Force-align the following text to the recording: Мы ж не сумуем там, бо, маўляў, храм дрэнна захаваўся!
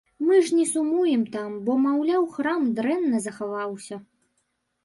Мы 0.27 0.37
ж 0.45 0.55
не 0.59 0.63
сумуем 0.69 1.25
там, 1.35 1.51
бо, 1.67 1.75
маўляў, 1.83 2.25
храм 2.39 2.67
дрэнна 2.81 3.23
захаваўся! 3.27 4.01